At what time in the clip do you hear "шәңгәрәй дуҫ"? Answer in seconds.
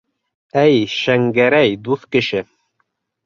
0.93-2.09